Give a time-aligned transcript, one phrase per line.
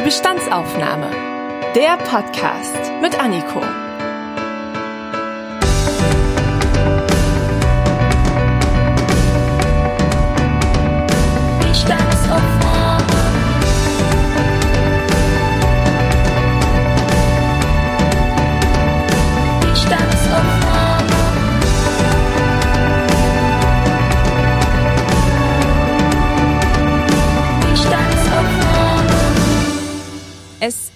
[0.00, 1.10] Die Bestandsaufnahme.
[1.74, 3.60] Der Podcast mit Anniko.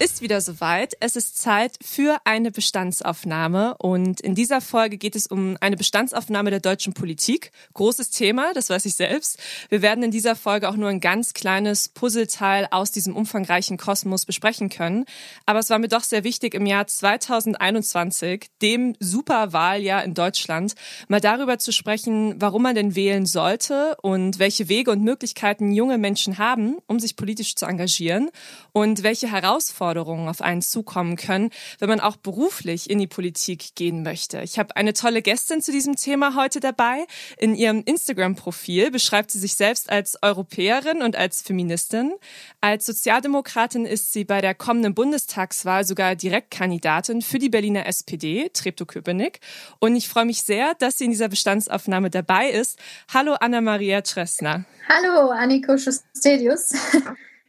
[0.05, 0.97] Es ist wieder soweit.
[1.01, 3.75] Es ist Zeit für eine Bestandsaufnahme.
[3.77, 7.51] Und in dieser Folge geht es um eine Bestandsaufnahme der deutschen Politik.
[7.75, 9.37] Großes Thema, das weiß ich selbst.
[9.69, 14.25] Wir werden in dieser Folge auch nur ein ganz kleines Puzzleteil aus diesem umfangreichen Kosmos
[14.25, 15.05] besprechen können.
[15.45, 20.73] Aber es war mir doch sehr wichtig, im Jahr 2021, dem Superwahljahr in Deutschland,
[21.07, 25.99] mal darüber zu sprechen, warum man denn wählen sollte und welche Wege und Möglichkeiten junge
[25.99, 28.31] Menschen haben, um sich politisch zu engagieren
[28.71, 31.49] und welche Herausforderungen Herausforderungen auf einen zukommen können,
[31.79, 34.41] wenn man auch beruflich in die Politik gehen möchte.
[34.41, 37.05] Ich habe eine tolle Gästin zu diesem Thema heute dabei.
[37.37, 42.13] In ihrem Instagram-Profil beschreibt sie sich selbst als Europäerin und als Feministin.
[42.61, 49.39] Als Sozialdemokratin ist sie bei der kommenden Bundestagswahl sogar Direktkandidatin für die Berliner SPD, Treptow-Köpenick.
[49.79, 52.79] Und ich freue mich sehr, dass sie in dieser Bestandsaufnahme dabei ist.
[53.13, 54.65] Hallo Anna-Maria Tressner.
[54.87, 56.73] Hallo Anniko Schustedius.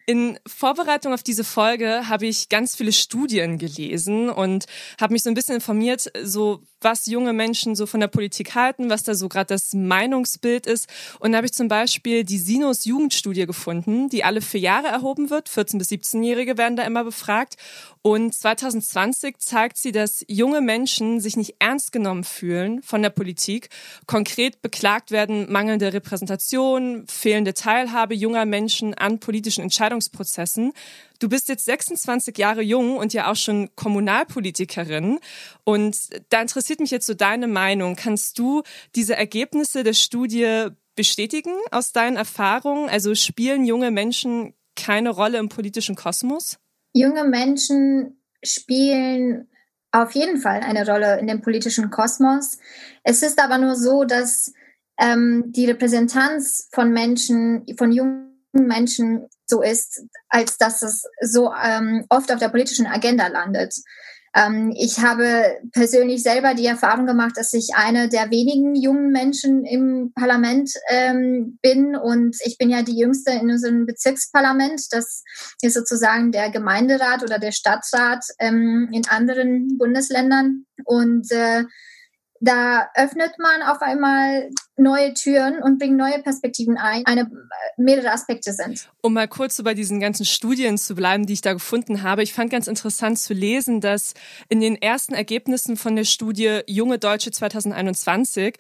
[0.08, 4.66] In Vorbereitung auf diese Folge habe ich ganz viele Studien gelesen und
[5.00, 8.90] habe mich so ein bisschen informiert, so was junge Menschen so von der Politik halten,
[8.90, 10.88] was da so gerade das Meinungsbild ist.
[11.20, 15.30] Und da habe ich zum Beispiel die Sinus Jugendstudie gefunden, die alle vier Jahre erhoben
[15.30, 15.48] wird.
[15.48, 17.56] 14- bis 17-Jährige werden da immer befragt.
[18.02, 23.68] Und 2020 zeigt sie, dass junge Menschen sich nicht ernst genommen fühlen von der Politik.
[24.06, 30.72] Konkret beklagt werden mangelnde Repräsentation, fehlende Teilhabe junger Menschen an politischen Entscheidungsprozessen.
[31.18, 35.18] Du bist jetzt 26 Jahre jung und ja auch schon Kommunalpolitikerin.
[35.64, 35.96] Und
[36.30, 37.96] da interessiert mich jetzt so deine Meinung.
[37.96, 38.62] Kannst du
[38.94, 42.88] diese Ergebnisse der Studie bestätigen aus deinen Erfahrungen?
[42.88, 46.58] Also spielen junge Menschen keine Rolle im politischen Kosmos?
[46.92, 49.48] Junge Menschen spielen
[49.92, 52.58] auf jeden Fall eine Rolle in dem politischen Kosmos.
[53.02, 54.52] Es ist aber nur so, dass
[54.98, 62.04] ähm, die Repräsentanz von Menschen, von jungen Menschen so ist, als dass es so ähm,
[62.08, 63.74] oft auf der politischen Agenda landet.
[64.36, 69.64] Ähm, ich habe persönlich selber die Erfahrung gemacht, dass ich eine der wenigen jungen Menschen
[69.64, 74.82] im Parlament ähm, bin und ich bin ja die jüngste in unserem Bezirksparlament.
[74.90, 75.22] Das
[75.62, 81.64] ist sozusagen der Gemeinderat oder der Stadtrat ähm, in anderen Bundesländern und äh,
[82.40, 87.30] da öffnet man auf einmal neue Türen und bringt neue Perspektiven ein, eine
[87.78, 88.88] mehrere Aspekte sind.
[89.00, 92.22] Um mal kurz so bei diesen ganzen Studien zu bleiben, die ich da gefunden habe.
[92.22, 94.14] Ich fand ganz interessant zu lesen, dass
[94.48, 98.58] in den ersten Ergebnissen von der Studie Junge Deutsche 2021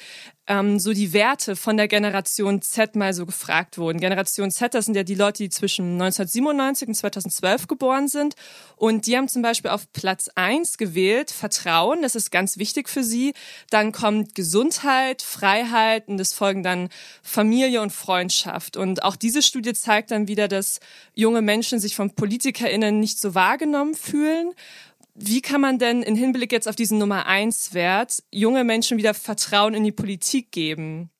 [0.48, 4.00] ähm, so die Werte von der Generation Z mal so gefragt wurden.
[4.00, 8.34] Generation Z, das sind ja die Leute, die zwischen 1997 und 2012 geboren sind.
[8.76, 13.02] Und die haben zum Beispiel auf Platz eins gewählt, Vertrauen, das ist ganz wichtig für
[13.02, 13.34] sie.
[13.76, 16.88] Dann kommt Gesundheit, Freiheit und es folgen dann
[17.22, 18.78] Familie und Freundschaft.
[18.78, 20.80] Und auch diese Studie zeigt dann wieder, dass
[21.12, 24.54] junge Menschen sich von PolitikerInnen nicht so wahrgenommen fühlen.
[25.14, 29.12] Wie kann man denn in Hinblick jetzt auf diesen Nummer eins Wert junge Menschen wieder
[29.12, 31.10] Vertrauen in die Politik geben?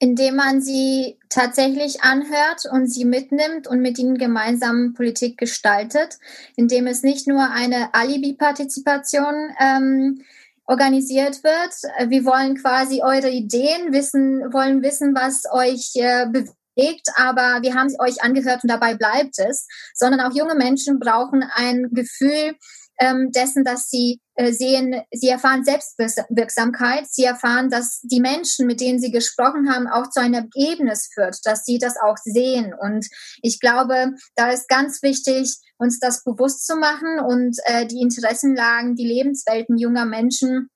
[0.00, 6.18] Indem man sie tatsächlich anhört und sie mitnimmt und mit ihnen gemeinsam Politik gestaltet,
[6.56, 10.24] indem es nicht nur eine Alibi-Partizipation ähm,
[10.66, 12.10] organisiert wird.
[12.10, 17.88] Wir wollen quasi eure Ideen wissen, wollen wissen, was euch äh, bewegt, aber wir haben
[17.98, 22.56] euch angehört und dabei bleibt es, sondern auch junge Menschen brauchen ein Gefühl,
[23.00, 28.80] ähm, dessen, dass sie äh, sehen, sie erfahren Selbstwirksamkeit, sie erfahren, dass die Menschen, mit
[28.80, 32.74] denen sie gesprochen haben, auch zu einem Ergebnis führt, dass sie das auch sehen.
[32.74, 33.06] Und
[33.42, 38.94] ich glaube, da ist ganz wichtig, uns das bewusst zu machen und äh, die Interessenlagen,
[38.94, 40.68] die Lebenswelten junger Menschen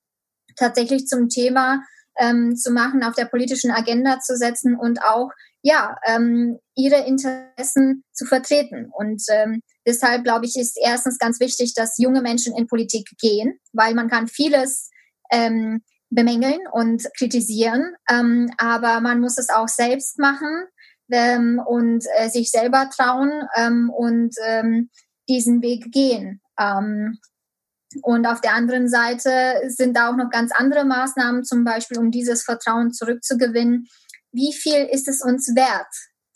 [0.55, 1.83] tatsächlich zum Thema
[2.19, 5.29] ähm, zu machen, auf der politischen Agenda zu setzen und auch
[5.61, 8.89] ja ähm, ihre Interessen zu vertreten.
[8.93, 13.59] Und ähm, deshalb glaube ich, ist erstens ganz wichtig, dass junge Menschen in Politik gehen,
[13.73, 14.89] weil man kann vieles
[15.31, 20.65] ähm, bemängeln und kritisieren, ähm, aber man muss es auch selbst machen
[21.11, 24.89] ähm, und äh, sich selber trauen ähm, und ähm,
[25.27, 26.41] diesen Weg gehen.
[26.59, 27.19] Ähm,
[28.03, 29.31] und auf der anderen Seite
[29.67, 33.87] sind da auch noch ganz andere Maßnahmen, zum Beispiel um dieses Vertrauen zurückzugewinnen.
[34.31, 35.93] Wie viel ist es uns wert,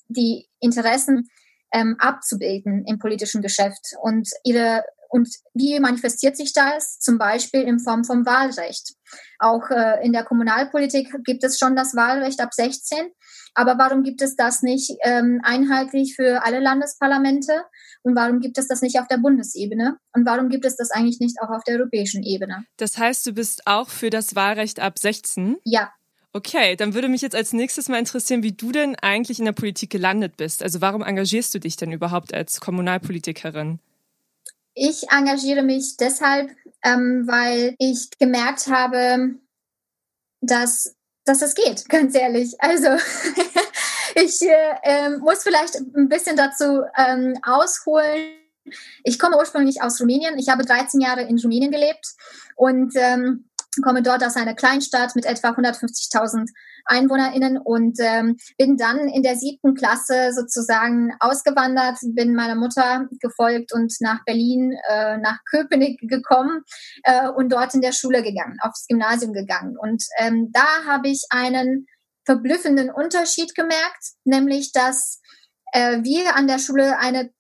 [0.08, 1.30] die Interessen
[1.74, 6.98] ähm, abzubilden im politischen Geschäft und ihre und wie manifestiert sich das?
[6.98, 8.96] Zum Beispiel in Form vom Wahlrecht.
[9.38, 13.12] Auch äh, in der Kommunalpolitik gibt es schon das Wahlrecht ab 16.
[13.54, 17.64] Aber warum gibt es das nicht ähm, einheitlich für alle Landesparlamente?
[18.02, 19.98] Und warum gibt es das nicht auf der Bundesebene?
[20.14, 22.66] Und warum gibt es das eigentlich nicht auch auf der europäischen Ebene?
[22.78, 25.58] Das heißt, du bist auch für das Wahlrecht ab 16?
[25.64, 25.94] Ja.
[26.36, 29.52] Okay, dann würde mich jetzt als nächstes mal interessieren, wie du denn eigentlich in der
[29.52, 30.64] Politik gelandet bist.
[30.64, 33.80] Also warum engagierst du dich denn überhaupt als Kommunalpolitikerin?
[34.74, 36.50] Ich engagiere mich deshalb,
[36.84, 39.36] ähm, weil ich gemerkt habe,
[40.42, 42.56] dass, dass es geht, ganz ehrlich.
[42.58, 42.88] Also
[44.16, 48.34] ich äh, ähm, muss vielleicht ein bisschen dazu ähm, ausholen.
[49.04, 50.40] Ich komme ursprünglich aus Rumänien.
[50.40, 52.08] Ich habe 13 Jahre in Rumänien gelebt
[52.56, 53.46] und ähm,
[53.82, 56.50] komme dort aus einer Kleinstadt mit etwa 150.000
[56.86, 63.74] EinwohnerInnen und ähm, bin dann in der siebten Klasse sozusagen ausgewandert, bin meiner Mutter gefolgt
[63.74, 66.62] und nach Berlin, äh, nach Köpenick gekommen
[67.04, 69.78] äh, und dort in der Schule gegangen, aufs Gymnasium gegangen.
[69.78, 71.88] Und ähm, da habe ich einen
[72.26, 75.20] verblüffenden Unterschied gemerkt, nämlich dass
[75.72, 77.32] äh, wir an der Schule eine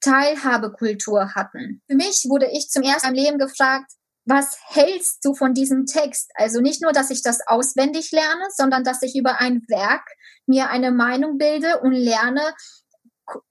[0.00, 1.82] Teilhabekultur hatten.
[1.88, 3.90] Für mich wurde ich zum ersten Mal im Leben gefragt,
[4.26, 6.30] was hältst du von diesem Text?
[6.34, 10.02] Also nicht nur, dass ich das auswendig lerne, sondern dass ich über ein Werk
[10.46, 12.42] mir eine Meinung bilde und lerne,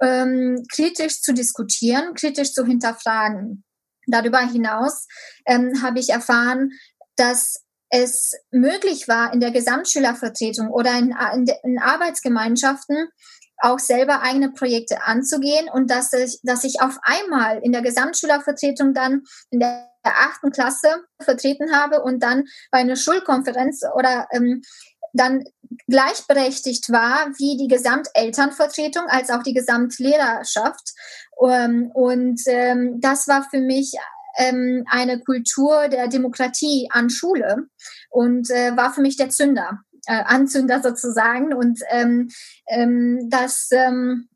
[0.01, 3.63] ähm, kritisch zu diskutieren, kritisch zu hinterfragen.
[4.07, 5.07] Darüber hinaus
[5.45, 6.72] ähm, habe ich erfahren,
[7.16, 13.10] dass es möglich war, in der Gesamtschülervertretung oder in, in, in Arbeitsgemeinschaften
[13.60, 18.94] auch selber eigene Projekte anzugehen und dass ich, dass ich auf einmal in der Gesamtschülervertretung
[18.94, 24.62] dann in der achten Klasse vertreten habe und dann bei einer Schulkonferenz oder ähm,
[25.13, 25.44] dann
[25.88, 30.94] gleichberechtigt war wie die Gesamtelternvertretung als auch die Gesamtlehrerschaft.
[31.38, 33.94] Um, und ähm, das war für mich
[34.38, 37.68] ähm, eine Kultur der Demokratie an Schule
[38.10, 41.54] und äh, war für mich der Zünder, äh, Anzünder sozusagen.
[41.54, 42.30] Und ähm,
[42.68, 44.30] ähm, das ähm,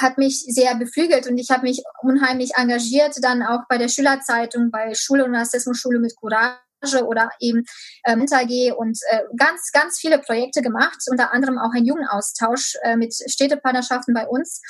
[0.00, 4.70] hat mich sehr beflügelt und ich habe mich unheimlich engagiert, dann auch bei der Schülerzeitung,
[4.70, 6.58] bei Schule und Rassismusschule mit Courage
[7.06, 7.64] oder eben
[8.06, 12.96] ähm, AG und äh, ganz, ganz viele Projekte gemacht, unter anderem auch ein Jugendaustausch äh,
[12.96, 14.60] mit Städtepartnerschaften bei uns.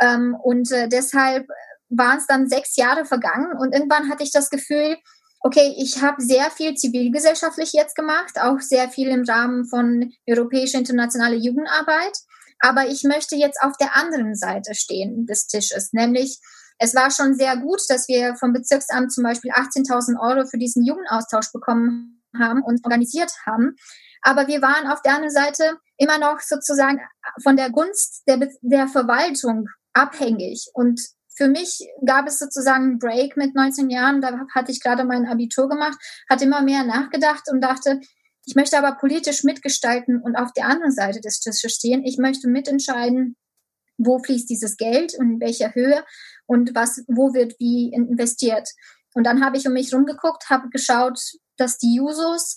[0.00, 1.48] Ähm, und äh, deshalb
[1.88, 4.96] waren es dann sechs Jahre vergangen und irgendwann hatte ich das Gefühl,
[5.40, 10.78] okay, ich habe sehr viel zivilgesellschaftlich jetzt gemacht, auch sehr viel im Rahmen von europäischer
[10.78, 12.18] internationaler Jugendarbeit.
[12.60, 16.40] Aber ich möchte jetzt auf der anderen Seite stehen des Tisches, nämlich
[16.78, 20.84] es war schon sehr gut, dass wir vom Bezirksamt zum Beispiel 18.000 Euro für diesen
[20.84, 23.76] Jugendaustausch bekommen haben und organisiert haben.
[24.22, 27.00] Aber wir waren auf der anderen Seite immer noch sozusagen
[27.42, 30.68] von der Gunst der, der Verwaltung abhängig.
[30.74, 31.00] Und
[31.36, 34.20] für mich gab es sozusagen einen Break mit 19 Jahren.
[34.20, 35.98] Da hatte ich gerade mein Abitur gemacht,
[36.28, 38.00] hatte immer mehr nachgedacht und dachte,
[38.46, 42.04] ich möchte aber politisch mitgestalten und auf der anderen Seite des Tisches stehen.
[42.04, 43.36] Ich möchte mitentscheiden,
[43.98, 46.04] wo fließt dieses Geld und in welcher Höhe
[46.46, 48.68] und was, wo wird wie investiert.
[49.14, 51.18] Und dann habe ich um mich rumgeguckt, habe geschaut,
[51.56, 52.56] dass die Jusos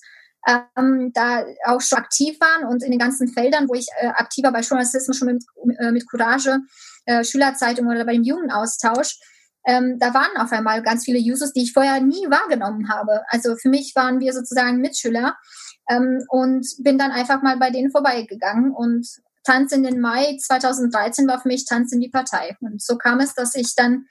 [0.75, 4.43] ähm, da auch schon aktiv waren und in den ganzen Feldern, wo ich äh, aktiv
[4.43, 5.43] war bei Journalismus schon mit,
[5.79, 6.59] äh, mit Courage,
[7.05, 9.17] äh, Schülerzeitung oder bei dem Jugendaustausch,
[9.65, 13.21] ähm, da waren auf einmal ganz viele Users, die ich vorher nie wahrgenommen habe.
[13.27, 15.35] Also für mich waren wir sozusagen Mitschüler
[15.89, 19.07] ähm, und bin dann einfach mal bei denen vorbeigegangen und
[19.43, 22.55] Tanz in den Mai 2013 war für mich Tanz in die Partei.
[22.61, 24.05] Und so kam es, dass ich dann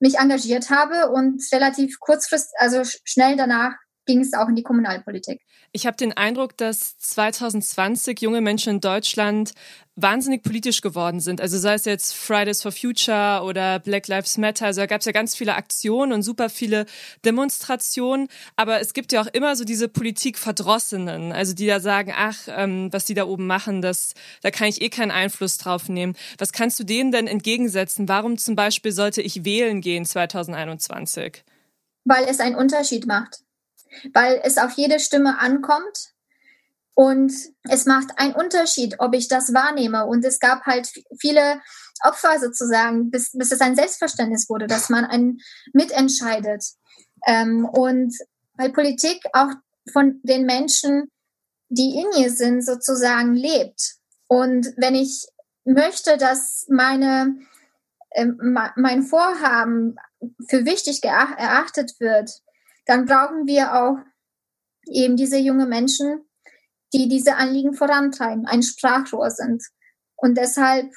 [0.00, 3.72] mich engagiert habe und relativ kurzfristig, also schnell danach
[4.08, 5.40] ging es auch in die Kommunalpolitik.
[5.70, 9.52] Ich habe den Eindruck, dass 2020 junge Menschen in Deutschland
[9.96, 11.42] wahnsinnig politisch geworden sind.
[11.42, 14.66] Also sei es jetzt Fridays for Future oder Black Lives Matter.
[14.66, 16.86] Also da gab es ja ganz viele Aktionen und super viele
[17.24, 18.28] Demonstrationen.
[18.56, 22.90] Aber es gibt ja auch immer so diese Politikverdrossenen, also die da sagen, ach, ähm,
[22.92, 26.14] was die da oben machen, das, da kann ich eh keinen Einfluss drauf nehmen.
[26.38, 28.08] Was kannst du denen denn entgegensetzen?
[28.08, 31.44] Warum zum Beispiel sollte ich wählen gehen 2021?
[32.04, 33.42] Weil es einen Unterschied macht
[34.12, 36.14] weil es auf jede Stimme ankommt.
[36.94, 37.32] Und
[37.68, 40.04] es macht einen Unterschied, ob ich das wahrnehme.
[40.06, 40.90] Und es gab halt
[41.20, 41.60] viele
[42.02, 45.38] Opfer sozusagen, bis, bis es ein Selbstverständnis wurde, dass man ein
[45.72, 46.64] mitentscheidet.
[47.26, 48.16] Ähm, und
[48.54, 49.50] weil Politik auch
[49.92, 51.10] von den Menschen,
[51.68, 53.94] die in ihr sind, sozusagen lebt.
[54.26, 55.26] Und wenn ich
[55.64, 57.38] möchte, dass meine,
[58.10, 59.96] äh, mein Vorhaben
[60.48, 62.30] für wichtig erachtet wird,
[62.88, 63.98] dann brauchen wir auch
[64.90, 66.26] eben diese jungen Menschen,
[66.94, 69.62] die diese Anliegen vorantreiben, ein Sprachrohr sind.
[70.16, 70.90] Und deshalb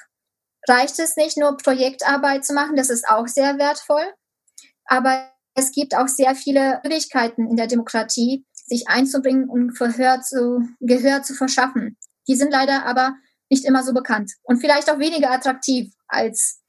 [0.66, 4.04] reicht es nicht nur Projektarbeit zu machen, das ist auch sehr wertvoll,
[4.86, 10.66] aber es gibt auch sehr viele Möglichkeiten in der Demokratie, sich einzubringen und Verhör zu,
[10.80, 11.98] Gehör zu verschaffen.
[12.26, 13.16] Die sind leider aber
[13.50, 16.62] nicht immer so bekannt und vielleicht auch weniger attraktiv als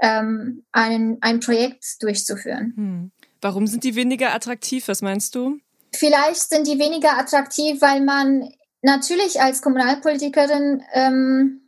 [0.00, 2.74] ähm, ein, ein Projekt durchzuführen.
[2.76, 3.12] Hm.
[3.42, 4.88] Warum sind die weniger attraktiv?
[4.88, 5.58] Was meinst du?
[5.94, 8.48] Vielleicht sind die weniger attraktiv, weil man
[8.82, 11.62] natürlich als Kommunalpolitikerin ähm,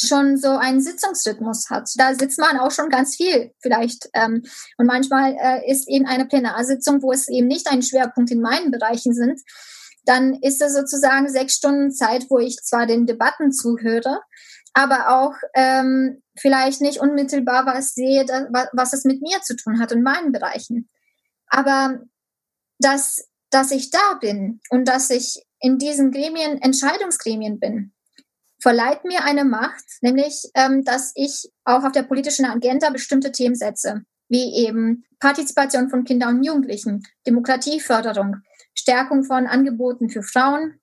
[0.00, 1.90] schon so einen Sitzungsrhythmus hat.
[1.96, 4.08] Da sitzt man auch schon ganz viel vielleicht.
[4.14, 4.44] Ähm,
[4.76, 8.70] und manchmal äh, ist eben eine Plenarsitzung, wo es eben nicht ein Schwerpunkt in meinen
[8.70, 9.40] Bereichen sind,
[10.04, 14.20] dann ist es sozusagen sechs Stunden Zeit, wo ich zwar den Debatten zuhöre,
[14.74, 19.80] aber auch ähm, vielleicht nicht unmittelbar was sehe, was, was es mit mir zu tun
[19.80, 20.88] hat in meinen Bereichen.
[21.48, 22.00] Aber
[22.78, 27.92] dass, dass ich da bin und dass ich in diesen Gremien, Entscheidungsgremien bin,
[28.60, 33.54] verleiht mir eine Macht, nämlich, ähm, dass ich auch auf der politischen Agenda bestimmte Themen
[33.54, 38.36] setze, wie eben Partizipation von Kindern und Jugendlichen, Demokratieförderung,
[38.74, 40.80] Stärkung von Angeboten für Frauen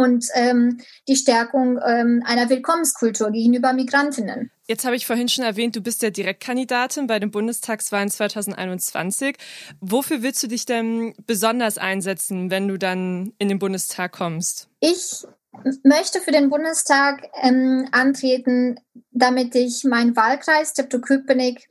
[0.00, 0.78] und ähm,
[1.08, 4.50] die Stärkung ähm, einer Willkommenskultur gegenüber Migrantinnen.
[4.66, 9.36] Jetzt habe ich vorhin schon erwähnt, du bist ja Direktkandidatin bei den Bundestagswahlen 2021.
[9.82, 14.68] Wofür willst du dich denn besonders einsetzen, wenn du dann in den Bundestag kommst?
[14.80, 15.26] Ich
[15.82, 18.80] möchte für den Bundestag ähm, antreten,
[19.10, 21.68] damit ich meinen Wahlkreis Treptow-Köpenick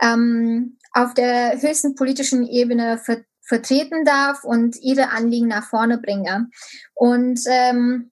[0.00, 6.48] ähm, auf der höchsten politischen Ebene ver vertreten darf und ihre Anliegen nach vorne bringe.
[6.94, 8.10] Und ähm,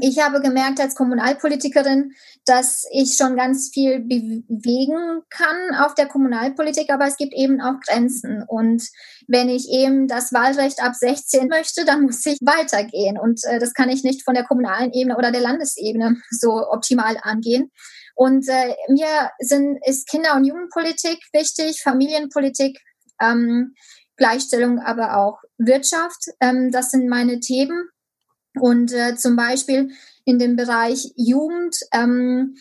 [0.00, 2.12] ich habe gemerkt als Kommunalpolitikerin,
[2.46, 7.78] dass ich schon ganz viel bewegen kann auf der Kommunalpolitik, aber es gibt eben auch
[7.86, 8.42] Grenzen.
[8.46, 8.82] Und
[9.28, 13.18] wenn ich eben das Wahlrecht ab 16 möchte, dann muss ich weitergehen.
[13.18, 17.16] Und äh, das kann ich nicht von der kommunalen Ebene oder der Landesebene so optimal
[17.22, 17.70] angehen.
[18.14, 22.78] Und äh, mir sind, ist Kinder- und Jugendpolitik wichtig, Familienpolitik,
[23.20, 23.74] ähm,
[24.16, 26.26] Gleichstellung, aber auch Wirtschaft.
[26.40, 27.88] Ähm, das sind meine Themen.
[28.60, 29.90] Und äh, zum Beispiel
[30.24, 32.56] in dem Bereich Jugend ähm,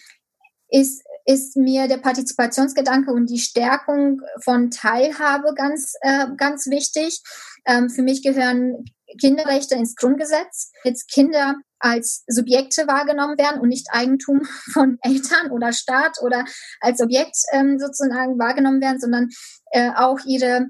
[0.69, 7.21] ist, ist mir der Partizipationsgedanke und die Stärkung von Teilhabe ganz, äh, ganz wichtig.
[7.65, 8.85] Ähm, für mich gehören
[9.19, 10.71] Kinderrechte ins Grundgesetz.
[10.83, 14.41] Jetzt Kinder als Subjekte wahrgenommen werden und nicht Eigentum
[14.73, 16.45] von Eltern oder Staat oder
[16.79, 19.29] als Objekt ähm, sozusagen wahrgenommen werden, sondern
[19.71, 20.67] äh, auch ihre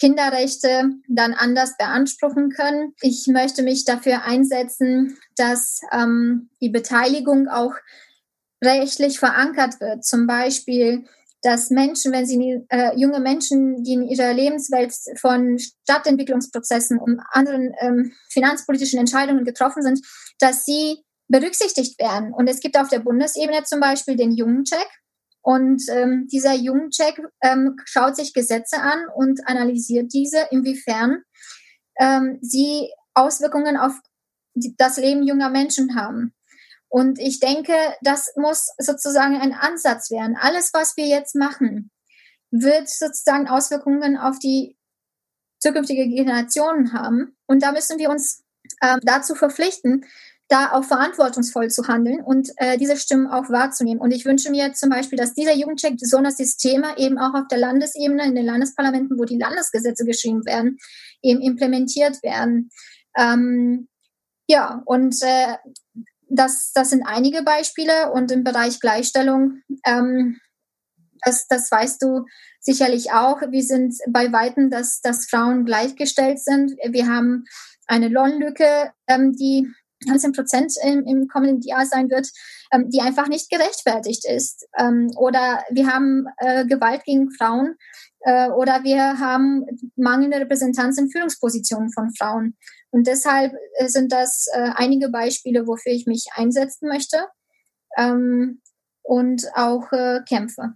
[0.00, 2.94] Kinderrechte dann anders beanspruchen können.
[3.02, 7.74] Ich möchte mich dafür einsetzen, dass ähm, die Beteiligung auch
[8.64, 10.04] rechtlich verankert wird.
[10.04, 11.04] Zum Beispiel,
[11.42, 17.74] dass Menschen, wenn sie äh, junge Menschen, die in ihrer Lebenswelt von Stadtentwicklungsprozessen und anderen
[17.80, 20.00] ähm, finanzpolitischen Entscheidungen getroffen sind,
[20.38, 22.34] dass sie berücksichtigt werden.
[22.34, 24.88] Und es gibt auf der Bundesebene zum Beispiel den Jungencheck.
[25.42, 31.22] Und ähm, dieser Jugendcheck ähm, schaut sich Gesetze an und analysiert diese, inwiefern
[31.98, 33.92] ähm, sie Auswirkungen auf
[34.54, 36.34] die, das Leben junger Menschen haben.
[36.88, 40.36] Und ich denke, das muss sozusagen ein Ansatz werden.
[40.38, 41.90] Alles, was wir jetzt machen,
[42.50, 44.76] wird sozusagen Auswirkungen auf die
[45.60, 47.36] zukünftige Generationen haben.
[47.46, 48.42] Und da müssen wir uns
[48.80, 50.04] äh, dazu verpflichten,
[50.50, 54.00] da auch verantwortungsvoll zu handeln und äh, diese Stimmen auch wahrzunehmen.
[54.00, 57.46] Und ich wünsche mir zum Beispiel, dass dieser Jugendcheck besonders das Thema eben auch auf
[57.48, 60.78] der Landesebene, in den Landesparlamenten, wo die Landesgesetze geschrieben werden,
[61.22, 62.70] eben implementiert werden.
[63.16, 63.88] Ähm,
[64.48, 65.54] ja, und äh,
[66.28, 68.10] das, das sind einige Beispiele.
[68.10, 70.40] Und im Bereich Gleichstellung, ähm,
[71.24, 72.24] das, das weißt du
[72.58, 73.40] sicherlich auch.
[73.50, 76.72] Wir sind bei Weitem, dass, dass Frauen gleichgestellt sind.
[76.88, 77.44] Wir haben
[77.86, 79.68] eine Lohnlücke, ähm, die
[80.06, 82.28] 19 Prozent im, im, kommenden Jahr sein wird,
[82.72, 84.66] ähm, die einfach nicht gerechtfertigt ist.
[84.78, 87.76] Ähm, oder wir haben äh, Gewalt gegen Frauen
[88.20, 89.66] äh, oder wir haben
[89.96, 92.56] mangelnde Repräsentanz in Führungspositionen von Frauen.
[92.90, 97.18] Und deshalb äh, sind das äh, einige Beispiele, wofür ich mich einsetzen möchte
[97.96, 98.60] ähm,
[99.02, 100.74] und auch äh, kämpfe.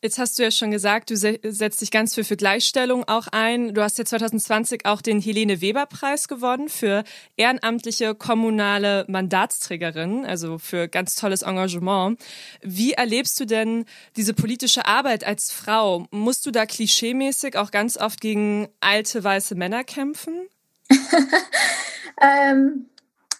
[0.00, 3.74] Jetzt hast du ja schon gesagt, du setzt dich ganz viel für Gleichstellung auch ein.
[3.74, 7.02] Du hast ja 2020 auch den Helene Weber Preis gewonnen für
[7.36, 12.20] ehrenamtliche kommunale Mandatsträgerin, also für ganz tolles Engagement.
[12.62, 13.86] Wie erlebst du denn
[14.16, 16.06] diese politische Arbeit als Frau?
[16.12, 20.48] Musst du da klischeemäßig auch ganz oft gegen alte weiße Männer kämpfen?
[22.22, 22.86] ähm,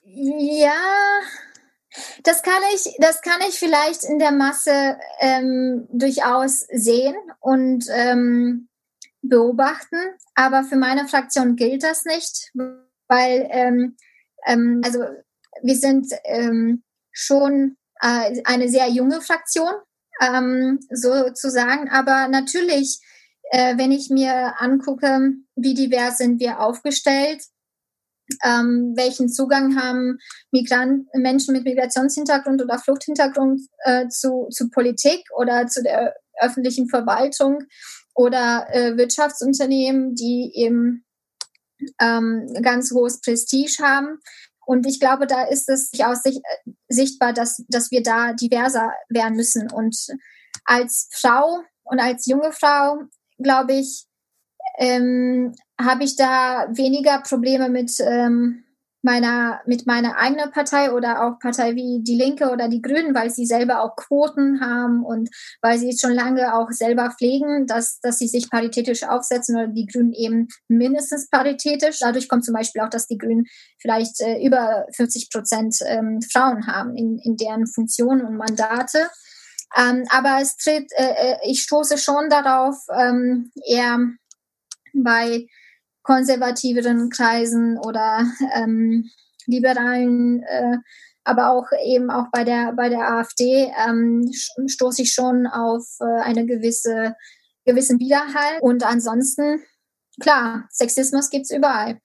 [0.05, 0.73] ja,
[2.23, 8.69] das kann ich, das kann ich vielleicht in der Masse ähm, durchaus sehen und ähm,
[9.23, 9.99] beobachten,
[10.35, 12.53] aber für meine Fraktion gilt das nicht,
[13.09, 13.97] weil ähm,
[14.47, 15.05] ähm, also
[15.63, 19.73] wir sind ähm, schon äh, eine sehr junge Fraktion,
[20.21, 21.89] ähm, sozusagen.
[21.91, 23.01] Aber natürlich,
[23.51, 27.43] äh, wenn ich mir angucke, wie divers sind wir aufgestellt,
[28.45, 30.19] ähm, welchen Zugang haben
[30.51, 37.65] Migrant Menschen mit Migrationshintergrund oder Fluchthintergrund äh, zu, zu Politik oder zu der öffentlichen Verwaltung
[38.15, 41.05] oder äh, Wirtschaftsunternehmen, die eben
[42.01, 44.19] ähm, ganz hohes Prestige haben.
[44.67, 46.41] Und ich glaube, da ist es durchaus sich,
[46.89, 49.71] sichtbar, dass, dass wir da diverser werden müssen.
[49.73, 49.97] Und
[50.65, 52.99] als Frau und als junge Frau,
[53.39, 54.07] glaube ich,
[54.79, 58.65] ähm, habe ich da weniger Probleme mit ähm,
[59.03, 63.31] meiner, mit meiner eigenen Partei oder auch Partei wie die Linke oder die Grünen, weil
[63.31, 65.31] sie selber auch Quoten haben und
[65.63, 69.87] weil sie schon lange auch selber pflegen, dass, dass sie sich paritätisch aufsetzen oder die
[69.87, 72.01] Grünen eben mindestens paritätisch.
[72.01, 73.47] Dadurch kommt zum Beispiel auch, dass die Grünen
[73.79, 79.09] vielleicht äh, über 50 Prozent ähm, Frauen haben in, in deren Funktionen und Mandate.
[79.77, 83.99] Ähm, aber es tritt, äh, äh ich stoße schon darauf, ähm, eher
[84.93, 85.47] bei
[86.09, 88.25] konservativeren Kreisen oder
[88.55, 89.11] ähm,
[89.45, 90.79] liberalen, äh,
[91.23, 94.31] aber auch eben auch bei der bei der AfD ähm,
[94.67, 97.15] stoße ich schon auf äh, eine gewisse
[97.67, 99.61] gewissen Widerhall und ansonsten
[100.19, 102.01] klar Sexismus gibt's überall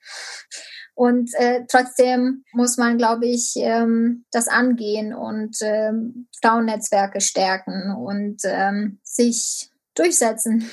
[0.96, 8.42] und äh, trotzdem muss man glaube ich ähm, das angehen und ähm, Frauennetzwerke stärken und
[8.44, 10.70] ähm, sich durchsetzen.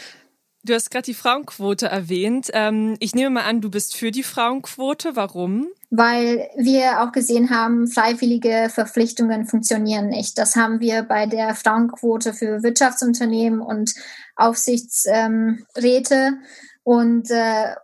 [0.62, 2.50] Du hast gerade die Frauenquote erwähnt.
[2.52, 5.16] Ähm, ich nehme mal an, du bist für die Frauenquote.
[5.16, 5.68] Warum?
[5.88, 10.36] Weil wir auch gesehen haben, freiwillige Verpflichtungen funktionieren nicht.
[10.36, 13.94] Das haben wir bei der Frauenquote für Wirtschaftsunternehmen und
[14.36, 16.38] Aufsichtsräte.
[16.82, 17.74] und äh,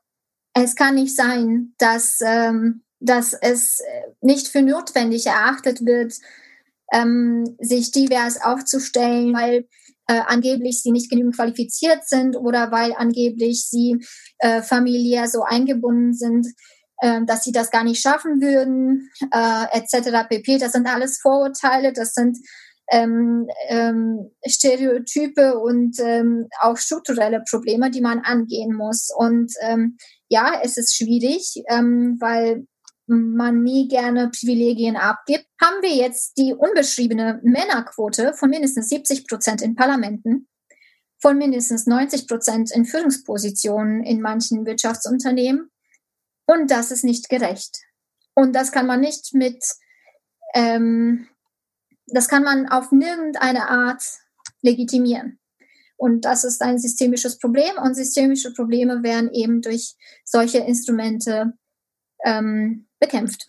[0.52, 3.82] es kann nicht sein, dass, ähm, dass es
[4.22, 6.14] nicht für notwendig erachtet wird,
[6.92, 9.66] ähm, sich divers aufzustellen, weil
[10.08, 14.04] äh, angeblich sie nicht genügend qualifiziert sind oder weil angeblich sie
[14.38, 16.46] äh, familiär so eingebunden sind,
[17.00, 20.28] äh, dass sie das gar nicht schaffen würden, äh, etc.
[20.28, 20.58] pp.
[20.58, 22.38] Das sind alles Vorurteile, das sind
[22.90, 29.08] ähm, ähm, Stereotype und ähm, auch strukturelle Probleme, die man angehen muss.
[29.14, 29.96] Und ähm,
[30.28, 32.66] ja, es ist schwierig, ähm, weil
[33.06, 39.62] man nie gerne Privilegien abgibt, haben wir jetzt die unbeschriebene Männerquote von mindestens 70 Prozent
[39.62, 40.48] in Parlamenten,
[41.20, 45.70] von mindestens 90 Prozent in Führungspositionen in manchen Wirtschaftsunternehmen.
[46.46, 47.78] Und das ist nicht gerecht.
[48.34, 49.64] Und das kann man nicht mit,
[50.54, 51.28] ähm,
[52.06, 54.02] das kann man auf nirgendeine Art
[54.62, 55.38] legitimieren.
[55.96, 57.78] Und das ist ein systemisches Problem.
[57.82, 61.54] Und systemische Probleme werden eben durch solche Instrumente
[62.24, 63.48] ähm, bekämpft.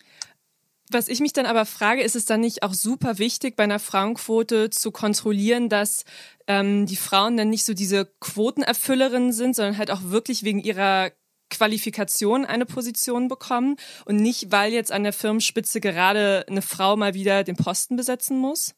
[0.89, 3.79] Was ich mich dann aber frage, ist es dann nicht auch super wichtig, bei einer
[3.79, 6.05] Frauenquote zu kontrollieren, dass
[6.47, 11.11] ähm, die Frauen dann nicht so diese Quotenerfüllerinnen sind, sondern halt auch wirklich wegen ihrer
[11.49, 17.13] Qualifikation eine Position bekommen und nicht, weil jetzt an der Firmenspitze gerade eine Frau mal
[17.13, 18.73] wieder den Posten besetzen muss?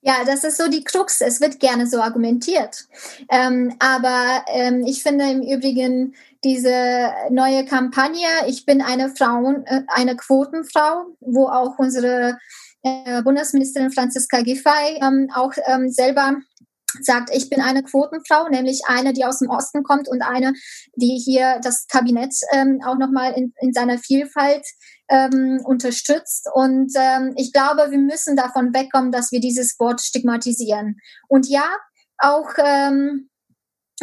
[0.00, 1.20] Ja, das ist so die Krux.
[1.20, 2.86] Es wird gerne so argumentiert.
[3.30, 6.14] Ähm, aber ähm, ich finde im Übrigen
[6.44, 12.38] diese neue Kampagne, ich bin eine Frau, äh, eine Quotenfrau, wo auch unsere
[12.82, 16.36] äh, Bundesministerin Franziska Giffey ähm, auch ähm, selber
[17.02, 20.52] sagt, ich bin eine Quotenfrau, nämlich eine, die aus dem Osten kommt und eine,
[20.94, 24.64] die hier das Kabinett ähm, auch nochmal in, in seiner Vielfalt
[25.10, 26.48] ähm, unterstützt.
[26.52, 30.96] Und ähm, ich glaube, wir müssen davon wegkommen, dass wir dieses Wort stigmatisieren.
[31.28, 31.68] Und ja,
[32.18, 33.28] auch ähm,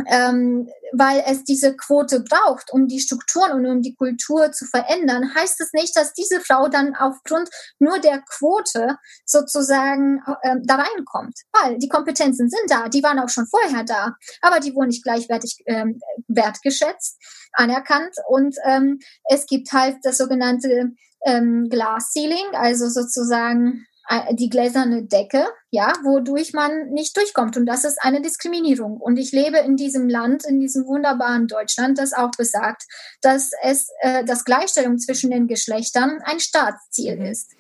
[0.08, 5.34] ähm, weil es diese Quote braucht, um die Strukturen und um die Kultur zu verändern,
[5.36, 11.36] heißt es nicht, dass diese Frau dann aufgrund nur der Quote sozusagen ähm, da reinkommt.
[11.52, 15.04] Weil die Kompetenzen sind da, die waren auch schon vorher da, aber die wurden nicht
[15.04, 17.18] gleichwertig ähm, wertgeschätzt,
[17.54, 20.92] anerkannt und ähm, es gibt halt das sogenannte
[21.26, 23.86] ähm, Glass Ceiling, also sozusagen
[24.34, 27.58] die gläserne Decke, ja, wodurch man nicht durchkommt.
[27.58, 28.98] Und das ist eine Diskriminierung.
[28.98, 32.84] Und ich lebe in diesem Land, in diesem wunderbaren Deutschland, das auch besagt,
[33.22, 37.26] dass es, äh, dass Gleichstellung zwischen den Geschlechtern ein Staatsziel mhm.
[37.26, 37.52] ist.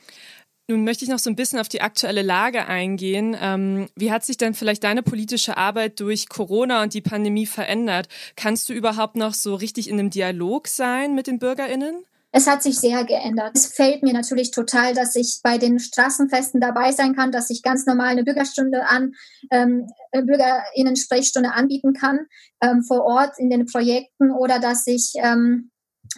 [0.68, 3.38] Nun möchte ich noch so ein bisschen auf die aktuelle Lage eingehen.
[3.40, 8.08] Ähm, wie hat sich denn vielleicht deine politische Arbeit durch Corona und die Pandemie verändert?
[8.36, 12.04] Kannst du überhaupt noch so richtig in einem Dialog sein mit den BürgerInnen?
[12.38, 13.52] Es hat sich sehr geändert.
[13.56, 17.64] Es fällt mir natürlich total, dass ich bei den Straßenfesten dabei sein kann, dass ich
[17.64, 19.14] ganz normal eine Bürgerstunde an,
[19.52, 22.28] ähm, äh, Bürgerinnen-Sprechstunde anbieten kann
[22.60, 25.72] ähm, vor Ort in den Projekten oder dass ich ähm,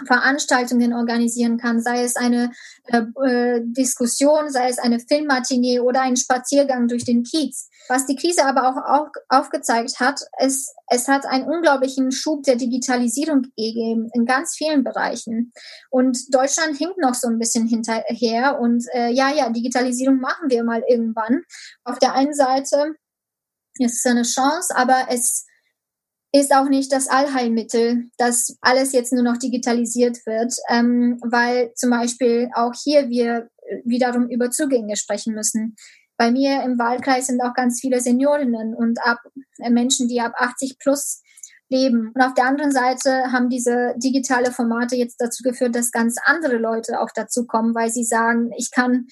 [0.06, 2.52] Veranstaltungen organisieren kann, sei es eine
[2.86, 7.70] äh, äh, Diskussion, sei es eine Filmmatinee oder ein Spaziergang durch den Kiez.
[7.90, 12.56] Was die Krise aber auch, auch aufgezeigt hat, ist, es hat einen unglaublichen Schub der
[12.56, 15.54] Digitalisierung gegeben in ganz vielen Bereichen.
[15.90, 18.60] Und Deutschland hinkt noch so ein bisschen hinterher.
[18.60, 21.44] Und äh, ja, ja, Digitalisierung machen wir mal irgendwann.
[21.84, 22.96] Auf der einen Seite
[23.80, 25.46] ist es eine Chance, aber es
[26.40, 31.90] ist auch nicht das Allheilmittel, dass alles jetzt nur noch digitalisiert wird, ähm, weil zum
[31.90, 33.50] Beispiel auch hier wir
[33.84, 35.76] wiederum über Zugänge sprechen müssen.
[36.18, 39.20] Bei mir im Wahlkreis sind auch ganz viele Seniorinnen und ab
[39.60, 41.22] äh, Menschen, die ab 80 plus
[41.70, 42.12] leben.
[42.16, 46.58] Und auf der anderen Seite haben diese digitale Formate jetzt dazu geführt, dass ganz andere
[46.58, 49.08] Leute auch dazu kommen, weil sie sagen, ich kann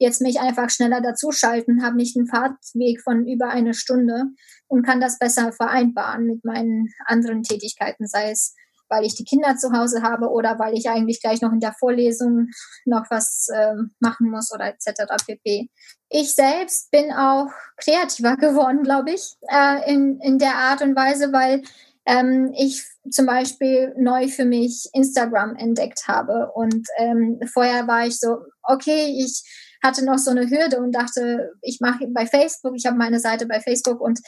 [0.00, 4.24] jetzt mich einfach schneller dazuschalten, habe nicht einen Fahrtweg von über eine Stunde
[4.66, 8.54] und kann das besser vereinbaren mit meinen anderen Tätigkeiten, sei es
[8.90, 11.74] weil ich die Kinder zu Hause habe oder weil ich eigentlich gleich noch in der
[11.78, 12.48] Vorlesung
[12.84, 15.14] noch was äh, machen muss oder etc.
[15.24, 15.70] pp.
[16.08, 21.32] Ich selbst bin auch kreativer geworden, glaube ich, äh, in, in der Art und Weise,
[21.32, 21.62] weil
[22.04, 26.50] ähm, ich zum Beispiel neu für mich Instagram entdeckt habe.
[26.52, 29.42] Und ähm, vorher war ich so, okay, ich
[29.82, 33.46] hatte noch so eine Hürde und dachte, ich mache bei Facebook, ich habe meine Seite
[33.46, 34.20] bei Facebook und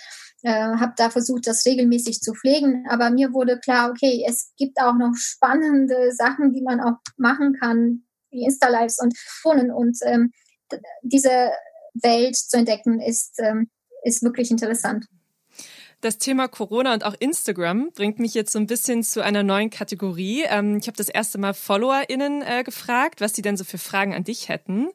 [0.43, 2.87] äh, habe da versucht, das regelmäßig zu pflegen.
[2.89, 7.57] Aber mir wurde klar, okay, es gibt auch noch spannende Sachen, die man auch machen
[7.61, 9.71] kann, wie Insta-Lives und Wohnen.
[9.71, 10.33] Und ähm,
[11.03, 11.53] diese
[11.95, 13.71] Welt zu entdecken, ist, ähm,
[14.05, 15.07] ist wirklich interessant.
[16.01, 19.71] Das Thema Corona und auch Instagram bringt mich jetzt so ein bisschen zu einer neuen
[19.71, 20.43] Kategorie.
[20.49, 24.13] Ähm, ich habe das erste Mal FollowerInnen äh, gefragt, was sie denn so für Fragen
[24.13, 24.89] an dich hätten.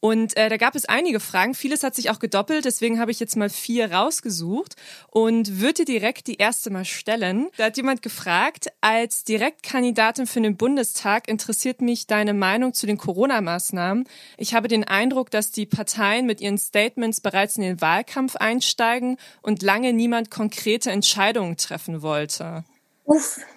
[0.00, 1.54] Und äh, da gab es einige Fragen.
[1.54, 4.76] Vieles hat sich auch gedoppelt, deswegen habe ich jetzt mal vier rausgesucht
[5.10, 7.48] und würde direkt die erste mal stellen.
[7.56, 12.96] Da hat jemand gefragt, als Direktkandidatin für den Bundestag interessiert mich deine Meinung zu den
[12.96, 14.04] Corona-Maßnahmen.
[14.36, 19.16] Ich habe den Eindruck, dass die Parteien mit ihren Statements bereits in den Wahlkampf einsteigen
[19.42, 22.62] und lange niemand konkrete Entscheidungen treffen wollte.
[23.04, 23.40] Uff.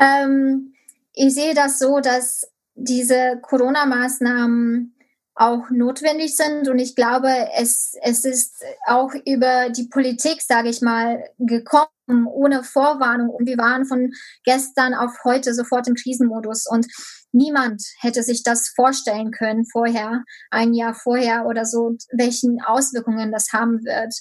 [0.00, 0.72] ähm,
[1.12, 4.94] ich sehe das so, dass diese Corona-Maßnahmen
[5.36, 6.68] auch notwendig sind.
[6.68, 12.64] Und ich glaube, es, es ist auch über die Politik, sage ich mal, gekommen, ohne
[12.64, 13.30] Vorwarnung.
[13.30, 14.12] Und wir waren von
[14.44, 16.66] gestern auf heute sofort im Krisenmodus.
[16.66, 16.86] Und
[17.32, 23.52] niemand hätte sich das vorstellen können vorher, ein Jahr vorher oder so, welchen Auswirkungen das
[23.52, 24.14] haben wird.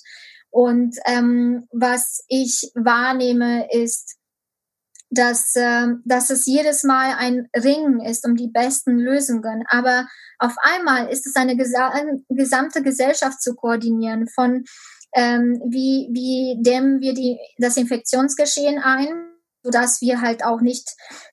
[0.49, 4.17] Und ähm, was ich wahrnehme, ist,
[5.09, 9.63] dass, äh, dass es jedes Mal ein Ringen ist um die besten Lösungen.
[9.67, 10.07] Aber
[10.39, 11.93] auf einmal ist es eine gesa
[12.29, 14.63] gesamte Gesellschaft zu koordinieren von
[15.15, 19.07] ähm, wie, wie dämmen wir die, das Infektionsgeschehen ein,
[19.63, 20.89] sodass wir halt auch nicht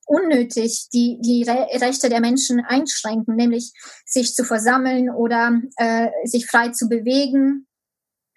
[0.06, 3.72] unnötig die, die Re Rechte der Menschen einschränken, nämlich
[4.06, 7.66] sich zu versammeln oder äh, sich frei zu bewegen.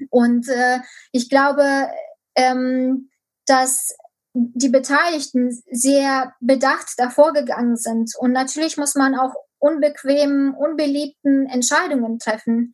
[0.10, 0.80] Und äh,
[1.12, 1.90] ich glaube,
[2.36, 3.10] ähm,
[3.46, 3.96] dass
[4.38, 8.12] die Beteiligten sehr bedacht davor gegangen sind.
[8.18, 12.74] Und natürlich muss man auch unbequemen, unbeliebten Entscheidungen treffen.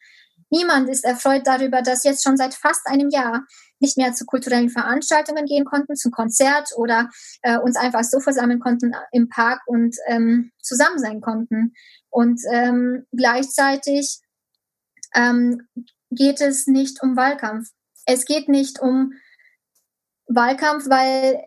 [0.50, 3.46] Niemand ist erfreut darüber, dass jetzt schon seit fast einem Jahr
[3.80, 7.10] nicht mehr zu kulturellen Veranstaltungen gehen konnten, zum Konzert oder
[7.44, 11.74] äh, uns einfach so versammeln konnten im Park und ähm, zusammen sein konnten.
[12.10, 14.20] Und ähm, gleichzeitig
[15.14, 15.68] ähm,
[16.10, 17.70] geht es nicht um Wahlkampf.
[18.06, 19.14] Es geht nicht um
[20.28, 21.44] Wahlkampf, weil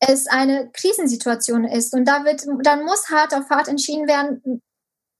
[0.00, 1.94] es eine Krisensituation ist.
[1.94, 4.62] Und da wird, dann muss hart auf hart entschieden werden,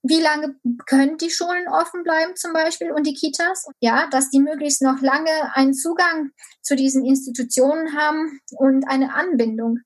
[0.03, 3.65] wie lange können die Schulen offen bleiben zum Beispiel und die Kitas?
[3.81, 9.79] Ja, dass die möglichst noch lange einen Zugang zu diesen Institutionen haben und eine Anbindung.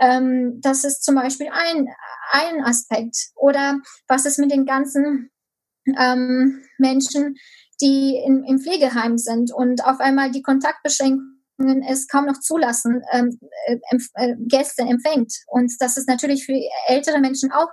[0.00, 1.88] Ähm, das ist zum Beispiel ein,
[2.32, 3.16] ein Aspekt.
[3.36, 5.30] Oder was ist mit den ganzen
[5.86, 7.36] ähm, Menschen,
[7.80, 11.31] die in, im Pflegeheim sind und auf einmal die Kontaktbeschränkungen
[11.88, 13.76] es kaum noch zulassen, ähm, äh,
[14.14, 15.32] äh, Gäste empfängt.
[15.46, 17.68] Und das ist natürlich für ältere Menschen auch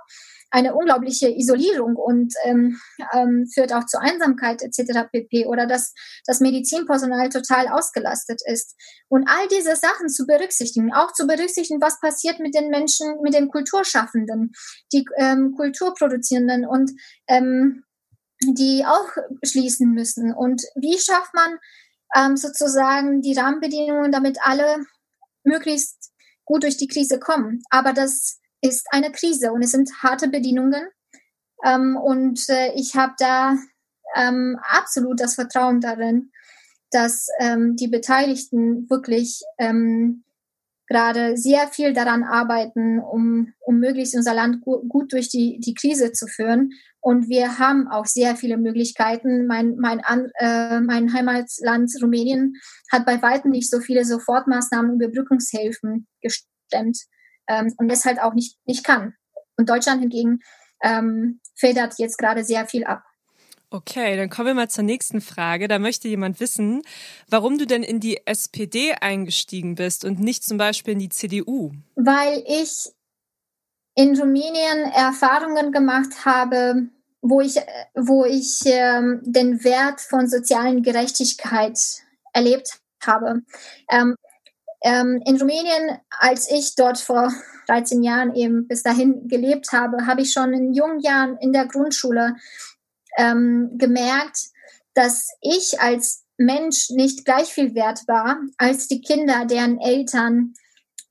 [0.50, 2.80] eine unglaubliche Isolierung und ähm,
[3.14, 5.08] ähm, führt auch zu Einsamkeit etc.
[5.10, 5.46] pp.
[5.46, 5.94] Oder dass
[6.26, 8.74] das Medizinpersonal total ausgelastet ist.
[9.08, 13.34] Und all diese Sachen zu berücksichtigen, auch zu berücksichtigen, was passiert mit den Menschen, mit
[13.34, 14.50] den Kulturschaffenden,
[14.92, 16.90] die ähm, Kulturproduzierenden und
[17.28, 17.84] ähm,
[18.42, 19.08] die auch
[19.44, 20.34] schließen müssen.
[20.34, 21.58] Und wie schafft man
[22.16, 24.84] ähm, sozusagen die Rahmenbedingungen, damit alle
[25.44, 26.12] möglichst
[26.44, 27.62] gut durch die Krise kommen.
[27.70, 30.88] Aber das ist eine Krise und es sind harte Bedingungen.
[31.64, 33.56] Ähm, und äh, ich habe da
[34.16, 36.30] ähm, absolut das Vertrauen darin,
[36.90, 40.24] dass ähm, die Beteiligten wirklich ähm,
[40.88, 45.74] gerade sehr viel daran arbeiten, um, um möglichst unser Land gu gut durch die, die
[45.74, 46.72] Krise zu führen.
[47.00, 49.46] Und wir haben auch sehr viele Möglichkeiten.
[49.46, 50.02] Mein, mein,
[50.38, 52.54] äh, mein Heimatland Rumänien
[52.92, 56.98] hat bei weitem nicht so viele Sofortmaßnahmen und Überbrückungshilfen gestemmt
[57.48, 59.14] ähm, und deshalb auch nicht, nicht kann.
[59.56, 60.40] Und Deutschland hingegen
[60.82, 63.02] ähm, federt jetzt gerade sehr viel ab.
[63.72, 65.68] Okay, dann kommen wir mal zur nächsten Frage.
[65.68, 66.82] Da möchte jemand wissen,
[67.28, 71.72] warum du denn in die SPD eingestiegen bist und nicht zum Beispiel in die CDU.
[71.94, 72.90] Weil ich
[74.00, 76.88] in Rumänien Erfahrungen gemacht habe,
[77.20, 77.56] wo ich,
[77.94, 81.78] wo ich ähm, den Wert von sozialen Gerechtigkeit
[82.32, 83.42] erlebt habe.
[83.90, 84.16] Ähm,
[84.82, 87.30] ähm, in Rumänien, als ich dort vor
[87.66, 91.66] 13 Jahren eben bis dahin gelebt habe, habe ich schon in jungen Jahren in der
[91.66, 92.36] Grundschule
[93.18, 94.48] ähm, gemerkt,
[94.94, 100.54] dass ich als Mensch nicht gleich viel wert war als die Kinder, deren Eltern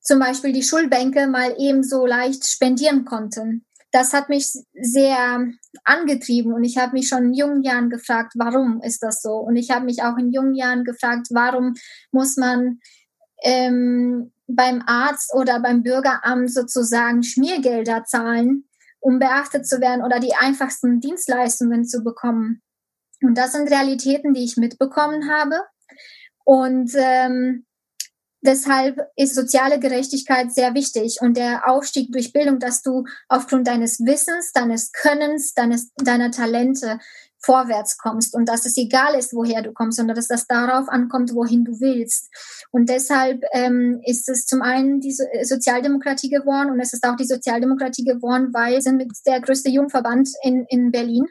[0.09, 3.63] zum Beispiel die Schulbänke mal ebenso leicht spendieren konnten.
[3.91, 5.45] Das hat mich sehr
[5.83, 9.35] angetrieben und ich habe mich schon in jungen Jahren gefragt, warum ist das so?
[9.35, 11.75] Und ich habe mich auch in jungen Jahren gefragt, warum
[12.11, 12.79] muss man
[13.43, 18.67] ähm, beim Arzt oder beim Bürgeramt sozusagen Schmiergelder zahlen,
[18.99, 22.63] um beachtet zu werden oder die einfachsten Dienstleistungen zu bekommen.
[23.21, 25.61] Und das sind Realitäten, die ich mitbekommen habe.
[26.45, 27.67] Und ähm,
[28.41, 33.99] deshalb ist soziale Gerechtigkeit sehr wichtig und der Aufstieg durch Bildung, dass du aufgrund deines
[33.99, 36.99] Wissens, deines Könnens, deines, deiner Talente
[37.41, 41.33] vorwärts kommst und dass es egal ist, woher du kommst, sondern dass das darauf ankommt,
[41.33, 42.29] wohin du willst.
[42.71, 47.25] Und deshalb ähm, ist es zum einen die Sozialdemokratie geworden und es ist auch die
[47.25, 51.25] Sozialdemokratie geworden, weil wir sind mit der größte Jungverband in, in Berlin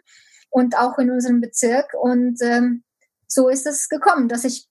[0.50, 1.92] und auch in unserem Bezirk.
[2.00, 2.84] Und ähm,
[3.26, 4.66] so ist es gekommen, dass ich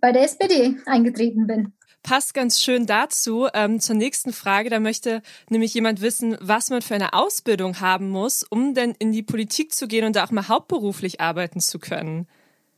[0.00, 1.72] bei der SPD eingetreten bin
[2.02, 4.70] passt ganz schön dazu ähm, zur nächsten Frage.
[4.70, 9.12] Da möchte nämlich jemand wissen, was man für eine Ausbildung haben muss, um denn in
[9.12, 12.26] die Politik zu gehen und da auch mal hauptberuflich arbeiten zu können.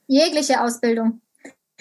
[0.07, 1.21] Jegliche Ausbildung.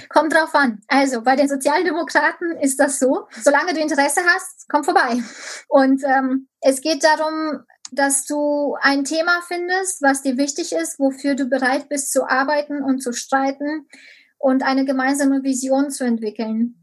[0.10, 0.82] Kommt drauf an.
[0.88, 3.28] Also bei den Sozialdemokraten ist das so.
[3.44, 5.22] Solange du Interesse hast, komm vorbei.
[5.68, 11.36] Und ähm, es geht darum, dass du ein Thema findest, was dir wichtig ist, wofür
[11.36, 13.86] du bereit bist zu arbeiten und zu streiten
[14.38, 16.81] und eine gemeinsame Vision zu entwickeln.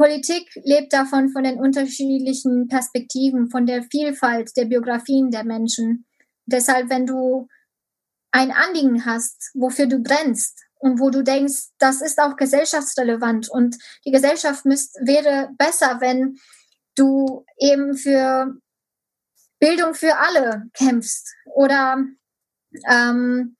[0.00, 6.06] Politik lebt davon, von den unterschiedlichen Perspektiven, von der Vielfalt der Biografien der Menschen.
[6.46, 7.48] Deshalb, wenn du
[8.30, 13.76] ein Anliegen hast, wofür du brennst und wo du denkst, das ist auch gesellschaftsrelevant und
[14.06, 16.38] die Gesellschaft müsst, wäre besser, wenn
[16.94, 18.56] du eben für
[19.58, 22.02] Bildung für alle kämpfst oder
[22.90, 23.54] ähm,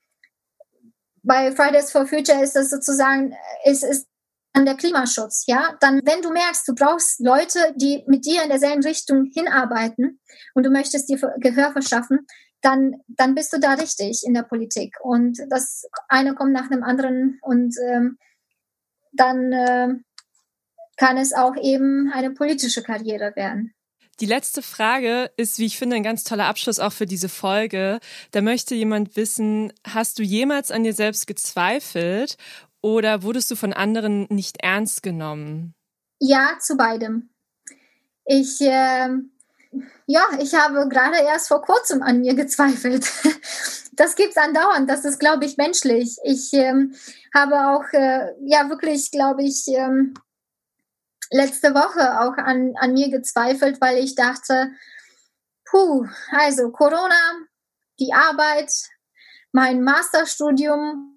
[1.22, 3.34] bei Fridays for Future ist das sozusagen,
[3.66, 4.09] es ist
[4.52, 8.48] an der Klimaschutz, ja, dann, wenn du merkst, du brauchst Leute, die mit dir in
[8.48, 10.20] derselben Richtung hinarbeiten
[10.54, 12.26] und du möchtest dir Gehör verschaffen,
[12.60, 14.96] dann, dann bist du da richtig in der Politik.
[15.02, 18.18] Und das eine kommt nach dem anderen und ähm,
[19.12, 19.88] dann äh,
[20.96, 23.74] kann es auch eben eine politische Karriere werden.
[24.20, 28.00] Die letzte Frage ist, wie ich finde, ein ganz toller Abschluss auch für diese Folge.
[28.32, 32.36] Da möchte jemand wissen, hast du jemals an dir selbst gezweifelt
[32.82, 35.74] oder wurdest du von anderen nicht ernst genommen?
[36.18, 37.30] Ja, zu beidem.
[38.24, 39.08] Ich, äh,
[40.06, 43.06] ja, ich habe gerade erst vor kurzem an mir gezweifelt.
[43.92, 44.88] Das gibt es andauernd.
[44.88, 46.16] Das ist, glaube ich, menschlich.
[46.24, 46.94] Ich ähm,
[47.34, 50.14] habe auch, äh, ja, wirklich, glaube ich, ähm,
[51.30, 54.70] letzte Woche auch an, an mir gezweifelt, weil ich dachte,
[55.66, 57.44] puh, also Corona,
[57.98, 58.72] die Arbeit,
[59.52, 61.09] mein Masterstudium,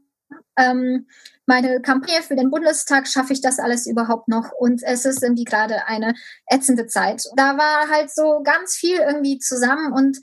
[0.57, 1.07] ähm,
[1.45, 4.51] meine Kampagne für den Bundestag, schaffe ich das alles überhaupt noch?
[4.51, 6.13] Und es ist irgendwie gerade eine
[6.47, 7.23] ätzende Zeit.
[7.35, 10.19] Da war halt so ganz viel irgendwie zusammen und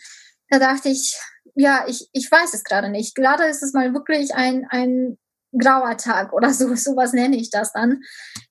[0.49, 1.19] da dachte ich,
[1.55, 3.15] ja, ich, ich weiß es gerade nicht.
[3.15, 5.19] Gerade ist es mal wirklich ein, ein
[5.59, 8.01] grauer Tag oder so, sowas nenne ich das dann.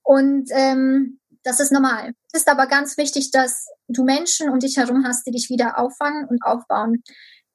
[0.03, 2.13] Und ähm, das ist normal.
[2.31, 5.79] Es ist aber ganz wichtig, dass du Menschen um dich herum hast, die dich wieder
[5.79, 7.03] auffangen und aufbauen.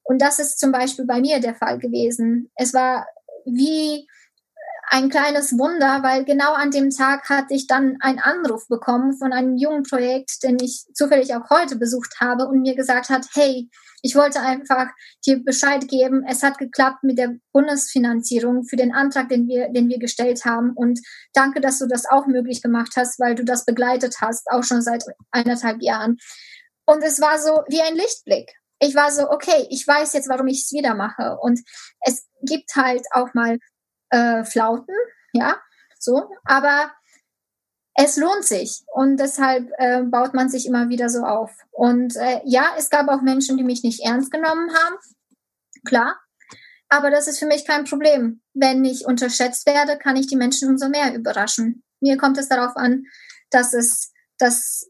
[0.03, 2.51] Und das ist zum Beispiel bei mir der Fall gewesen.
[2.55, 3.07] Es war
[3.45, 4.07] wie
[4.95, 9.33] ein kleines Wunder, weil genau an dem Tag hatte ich dann einen Anruf bekommen von
[9.33, 13.69] einem jungen Projekt, den ich zufällig auch heute besucht habe und mir gesagt hat, hey,
[14.03, 14.87] ich wollte einfach
[15.25, 19.89] dir Bescheid geben, es hat geklappt mit der Bundesfinanzierung für den Antrag, den wir, den
[19.89, 21.01] wir gestellt haben und
[21.33, 24.81] danke, dass du das auch möglich gemacht hast, weil du das begleitet hast, auch schon
[24.81, 26.15] seit eineinhalb Jahren.
[26.85, 28.49] Und es war so wie ein Lichtblick.
[28.79, 31.35] Ich war so, okay, ich weiß jetzt, warum ich es wieder mache.
[31.41, 31.59] Und
[31.99, 33.57] es gibt halt auch mal
[34.09, 34.95] äh, Flauten,
[35.33, 35.57] ja,
[35.99, 36.91] so, aber
[37.95, 41.51] es lohnt sich und deshalb äh, baut man sich immer wieder so auf.
[41.71, 44.95] Und äh, ja, es gab auch Menschen, die mich nicht ernst genommen haben,
[45.85, 46.19] klar.
[46.89, 48.41] Aber das ist für mich kein Problem.
[48.53, 51.83] Wenn ich unterschätzt werde, kann ich die Menschen umso mehr überraschen.
[52.01, 53.05] Mir kommt es darauf an,
[53.49, 54.89] dass es, dass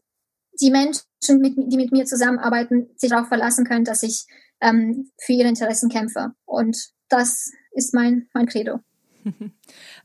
[0.60, 1.04] die Menschen,
[1.38, 4.26] mit, die mit mir zusammenarbeiten, sich darauf verlassen können, dass ich
[4.60, 6.32] ähm, für ihre Interessen kämpfe.
[6.44, 8.80] Und das ist mein, mein Credo.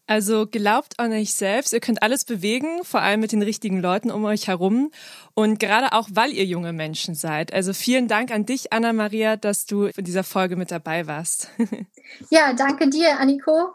[0.07, 4.12] Also glaubt an euch selbst, ihr könnt alles bewegen, vor allem mit den richtigen Leuten
[4.12, 4.91] um euch herum
[5.36, 7.53] und gerade auch, weil ihr junge Menschen seid.
[7.53, 11.49] Also vielen Dank an dich, Anna-Maria, dass du in dieser Folge mit dabei warst.
[12.29, 13.69] Ja, danke dir, Anniko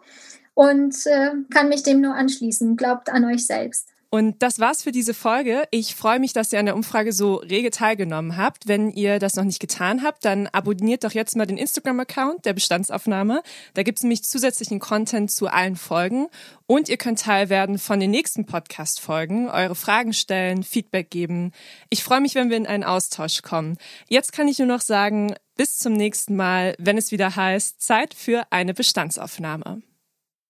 [0.53, 2.77] und äh, kann mich dem nur anschließen.
[2.77, 3.96] Glaubt an euch selbst.
[4.09, 5.65] Und das war's für diese Folge.
[5.71, 8.69] Ich freue mich, dass ihr an der Umfrage so rege teilgenommen habt.
[8.69, 12.53] Wenn ihr das noch nicht getan habt, dann abonniert doch jetzt mal den Instagram-Account der
[12.53, 13.43] Bestandsaufnahme.
[13.75, 16.29] Da gibt's nämlich zusätzlichen Content zu allen Folgen.
[16.67, 21.53] Und ihr könnt Teil werden von den nächsten Podcast-Folgen, eure Fragen stellen, Feedback geben.
[21.91, 23.77] Ich freue mich, wenn wir in einen Austausch kommen.
[24.09, 28.15] Jetzt kann ich nur noch sagen, bis zum nächsten Mal, wenn es wieder heißt, Zeit
[28.15, 29.83] für eine Bestandsaufnahme.